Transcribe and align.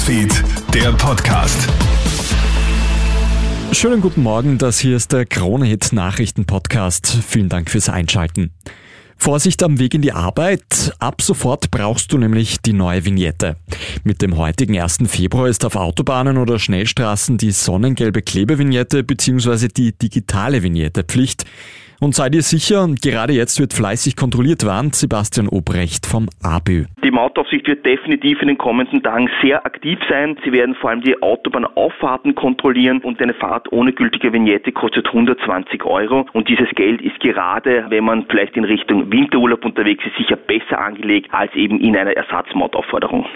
Newsfeed, 0.00 0.44
der 0.72 0.92
Podcast. 0.92 1.68
Schönen 3.72 4.00
guten 4.00 4.22
Morgen, 4.22 4.56
das 4.56 4.78
hier 4.78 4.96
ist 4.96 5.12
der 5.12 5.26
Kronehit 5.26 5.92
Nachrichten 5.92 6.46
Podcast. 6.46 7.18
Vielen 7.28 7.50
Dank 7.50 7.68
fürs 7.68 7.90
Einschalten. 7.90 8.50
Vorsicht 9.18 9.62
am 9.62 9.78
Weg 9.78 9.92
in 9.92 10.00
die 10.00 10.12
Arbeit. 10.12 10.94
Ab 11.00 11.20
sofort 11.20 11.70
brauchst 11.70 12.12
du 12.12 12.18
nämlich 12.18 12.62
die 12.62 12.72
neue 12.72 13.04
Vignette. 13.04 13.56
Mit 14.02 14.22
dem 14.22 14.38
heutigen 14.38 14.80
1. 14.80 15.00
Februar 15.06 15.48
ist 15.48 15.66
auf 15.66 15.76
Autobahnen 15.76 16.38
oder 16.38 16.58
Schnellstraßen 16.58 17.36
die 17.36 17.50
sonnengelbe 17.50 18.22
Klebevignette 18.22 19.04
bzw. 19.04 19.68
die 19.68 19.92
digitale 19.92 20.62
Vignette 20.62 21.04
Pflicht. 21.04 21.44
Und 22.00 22.14
sei 22.14 22.30
dir 22.30 22.40
sicher, 22.40 22.88
gerade 23.02 23.34
jetzt 23.34 23.60
wird 23.60 23.74
fleißig 23.74 24.16
kontrolliert, 24.16 24.64
warnt 24.64 24.94
Sebastian 24.94 25.48
Obrecht 25.48 26.06
vom 26.06 26.30
ABÜ. 26.42 26.86
Die 27.04 27.10
Mautaufsicht 27.10 27.68
wird 27.68 27.84
definitiv 27.84 28.40
in 28.40 28.48
den 28.48 28.56
kommenden 28.56 29.02
Tagen 29.02 29.28
sehr 29.42 29.66
aktiv 29.66 29.98
sein. 30.08 30.38
Sie 30.42 30.50
werden 30.50 30.74
vor 30.76 30.88
allem 30.88 31.02
die 31.02 31.22
Autobahnauffahrten 31.22 32.34
kontrollieren 32.34 33.02
und 33.02 33.20
eine 33.20 33.34
Fahrt 33.34 33.70
ohne 33.70 33.92
gültige 33.92 34.32
Vignette 34.32 34.72
kostet 34.72 35.08
120 35.08 35.84
Euro. 35.84 36.24
Und 36.32 36.48
dieses 36.48 36.70
Geld 36.70 37.02
ist 37.02 37.20
gerade, 37.20 37.84
wenn 37.90 38.04
man 38.04 38.24
vielleicht 38.30 38.56
in 38.56 38.64
Richtung 38.64 39.12
Winterurlaub 39.12 39.62
unterwegs 39.62 40.02
ist, 40.06 40.16
sicher 40.16 40.36
besser 40.36 40.78
angelegt 40.78 41.28
als 41.32 41.54
eben 41.54 41.80
in 41.80 41.94
einer 41.98 42.16
Ersatzmautaufforderung. 42.16 43.26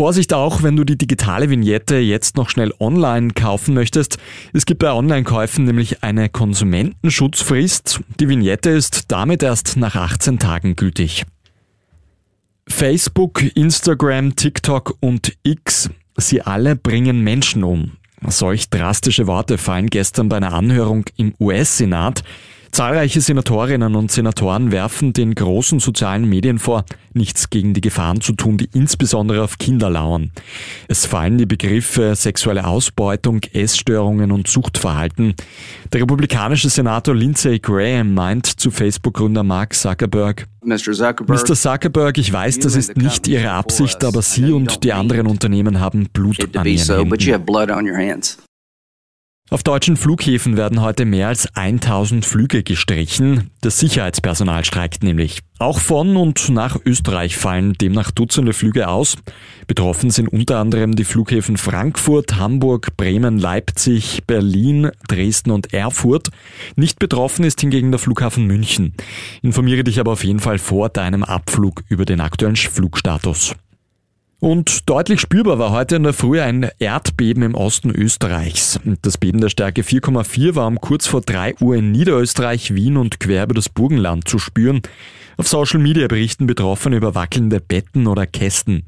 Vorsicht 0.00 0.32
auch, 0.32 0.62
wenn 0.62 0.76
du 0.76 0.84
die 0.84 0.96
digitale 0.96 1.50
Vignette 1.50 1.96
jetzt 1.96 2.38
noch 2.38 2.48
schnell 2.48 2.72
online 2.80 3.34
kaufen 3.34 3.74
möchtest. 3.74 4.16
Es 4.54 4.64
gibt 4.64 4.78
bei 4.78 4.90
Online-Käufen 4.90 5.66
nämlich 5.66 6.02
eine 6.02 6.30
Konsumentenschutzfrist. 6.30 8.00
Die 8.18 8.26
Vignette 8.26 8.70
ist 8.70 9.12
damit 9.12 9.42
erst 9.42 9.76
nach 9.76 9.96
18 9.96 10.38
Tagen 10.38 10.74
gültig. 10.74 11.26
Facebook, 12.66 13.42
Instagram, 13.54 14.36
TikTok 14.36 14.96
und 15.00 15.36
X, 15.42 15.90
sie 16.16 16.40
alle 16.40 16.76
bringen 16.76 17.20
Menschen 17.20 17.62
um. 17.62 17.98
Solch 18.26 18.70
drastische 18.70 19.26
Worte 19.26 19.58
fallen 19.58 19.88
gestern 19.88 20.30
bei 20.30 20.38
einer 20.38 20.54
Anhörung 20.54 21.04
im 21.18 21.34
US-Senat. 21.38 22.22
Zahlreiche 22.72 23.20
Senatorinnen 23.20 23.96
und 23.96 24.12
Senatoren 24.12 24.70
werfen 24.70 25.12
den 25.12 25.34
großen 25.34 25.80
sozialen 25.80 26.28
Medien 26.28 26.58
vor, 26.58 26.84
nichts 27.12 27.50
gegen 27.50 27.74
die 27.74 27.80
Gefahren 27.80 28.20
zu 28.20 28.32
tun, 28.32 28.58
die 28.58 28.68
insbesondere 28.72 29.42
auf 29.42 29.58
Kinder 29.58 29.90
lauern. 29.90 30.30
Es 30.86 31.04
fallen 31.04 31.36
die 31.38 31.46
Begriffe 31.46 32.14
sexuelle 32.14 32.66
Ausbeutung, 32.66 33.40
Essstörungen 33.52 34.30
und 34.30 34.46
Suchtverhalten. 34.46 35.34
Der 35.92 36.02
republikanische 36.02 36.70
Senator 36.70 37.14
Lindsey 37.14 37.58
Graham 37.58 38.14
meint 38.14 38.46
zu 38.46 38.70
Facebook-Gründer 38.70 39.42
Mark 39.42 39.74
Zuckerberg, 39.74 40.46
Mr. 40.62 40.76
Zuckerberg, 40.78 41.48
Mr. 41.48 41.54
Zuckerberg, 41.54 42.18
ich 42.18 42.32
weiß, 42.32 42.60
das 42.60 42.76
ist 42.76 42.96
nicht 42.96 43.26
Ihre 43.26 43.50
Absicht, 43.50 44.04
aber 44.04 44.22
Sie 44.22 44.52
und 44.52 44.84
die 44.84 44.92
anderen 44.92 45.26
Unternehmen 45.26 45.80
haben 45.80 46.08
Blut 46.12 46.56
an 46.56 46.66
Ihren 46.66 47.96
Händen. 47.96 48.49
Auf 49.52 49.64
deutschen 49.64 49.96
Flughäfen 49.96 50.56
werden 50.56 50.80
heute 50.80 51.04
mehr 51.04 51.26
als 51.26 51.48
1000 51.56 52.24
Flüge 52.24 52.62
gestrichen. 52.62 53.50
Das 53.62 53.80
Sicherheitspersonal 53.80 54.64
streikt 54.64 55.02
nämlich. 55.02 55.40
Auch 55.58 55.80
von 55.80 56.16
und 56.16 56.50
nach 56.50 56.76
Österreich 56.84 57.36
fallen 57.36 57.72
demnach 57.72 58.12
Dutzende 58.12 58.52
Flüge 58.52 58.86
aus. 58.86 59.16
Betroffen 59.66 60.10
sind 60.10 60.28
unter 60.28 60.58
anderem 60.58 60.94
die 60.94 61.02
Flughäfen 61.02 61.56
Frankfurt, 61.56 62.36
Hamburg, 62.36 62.96
Bremen, 62.96 63.38
Leipzig, 63.38 64.22
Berlin, 64.24 64.92
Dresden 65.08 65.50
und 65.50 65.74
Erfurt. 65.74 66.28
Nicht 66.76 67.00
betroffen 67.00 67.44
ist 67.44 67.60
hingegen 67.60 67.90
der 67.90 67.98
Flughafen 67.98 68.46
München. 68.46 68.94
Informiere 69.42 69.82
dich 69.82 69.98
aber 69.98 70.12
auf 70.12 70.22
jeden 70.22 70.38
Fall 70.38 70.58
vor 70.58 70.90
deinem 70.90 71.24
Abflug 71.24 71.82
über 71.88 72.04
den 72.04 72.20
aktuellen 72.20 72.54
Flugstatus. 72.54 73.56
Und 74.40 74.88
deutlich 74.88 75.20
spürbar 75.20 75.58
war 75.58 75.70
heute 75.70 75.96
in 75.96 76.02
der 76.02 76.14
Früh 76.14 76.40
ein 76.40 76.70
Erdbeben 76.78 77.42
im 77.42 77.54
Osten 77.54 77.90
Österreichs. 77.90 78.80
Das 79.02 79.18
Beben 79.18 79.42
der 79.42 79.50
Stärke 79.50 79.82
4,4 79.82 80.54
war 80.54 80.66
um 80.66 80.80
kurz 80.80 81.06
vor 81.06 81.20
3 81.20 81.56
Uhr 81.60 81.76
in 81.76 81.92
Niederösterreich, 81.92 82.74
Wien 82.74 82.96
und 82.96 83.20
quer 83.20 83.44
über 83.44 83.52
das 83.52 83.68
Burgenland 83.68 84.26
zu 84.26 84.38
spüren. 84.38 84.80
Auf 85.36 85.46
Social 85.46 85.78
Media 85.78 86.08
berichten 86.08 86.46
Betroffene 86.46 86.96
über 86.96 87.14
wackelnde 87.14 87.60
Betten 87.60 88.06
oder 88.06 88.26
Kästen. 88.26 88.84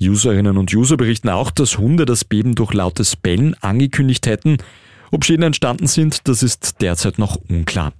Userinnen 0.00 0.56
und 0.56 0.72
User 0.72 0.96
berichten 0.96 1.28
auch, 1.28 1.50
dass 1.50 1.76
Hunde 1.76 2.04
das 2.04 2.24
Beben 2.24 2.54
durch 2.54 2.72
lautes 2.72 3.16
Bellen 3.16 3.54
angekündigt 3.60 4.28
hätten. 4.28 4.58
Ob 5.10 5.24
Schäden 5.24 5.42
entstanden 5.42 5.88
sind, 5.88 6.28
das 6.28 6.44
ist 6.44 6.82
derzeit 6.82 7.18
noch 7.18 7.36
unklar. 7.48 7.92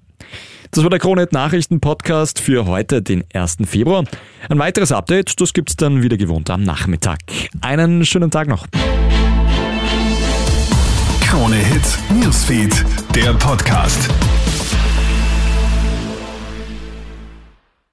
Das 0.75 0.83
war 0.83 0.91
der 0.91 0.99
Kronet 0.99 1.33
Nachrichten 1.33 1.79
Podcast 1.79 2.41
für 2.41 2.67
heute, 2.67 3.01
den 3.01 3.23
1. 3.33 3.59
Februar. 3.65 4.03
Ein 4.49 4.59
weiteres 4.59 4.91
Update, 4.91 5.41
das 5.41 5.53
gibt's 5.53 5.77
dann 5.77 6.03
wieder 6.03 6.17
gewohnt 6.17 6.51
am 6.51 6.65
Nachmittag. 6.65 7.21
Einen 7.61 8.05
schönen 8.05 8.33
Tag 8.33 8.49
noch. 8.49 8.67
Krone 11.21 11.55
Hits, 11.55 11.97
Newsfeed, 12.21 12.85
der 13.15 13.35
Podcast. 13.35 14.11